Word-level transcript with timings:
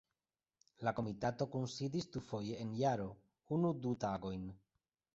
La 0.87 0.93
Komitato 0.99 1.47
kunsidis 1.57 2.09
dufoje 2.17 2.59
en 2.65 2.75
jaro, 2.83 3.09
unu-du 3.59 3.97
tagojn. 4.07 4.53